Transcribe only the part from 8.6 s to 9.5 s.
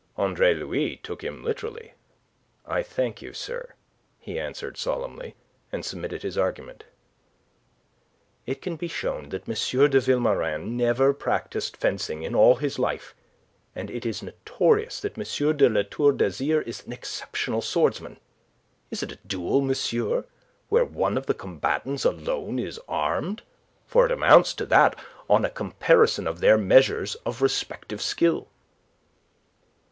can be shown that